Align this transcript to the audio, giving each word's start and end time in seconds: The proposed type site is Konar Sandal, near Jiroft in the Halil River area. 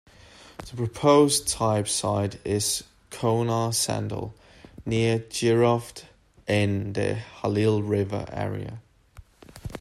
The 0.57 0.75
proposed 0.75 1.47
type 1.47 1.87
site 1.87 2.39
is 2.43 2.83
Konar 3.11 3.71
Sandal, 3.71 4.33
near 4.83 5.19
Jiroft 5.19 6.05
in 6.47 6.93
the 6.93 7.13
Halil 7.13 7.83
River 7.83 8.25
area. 8.31 8.81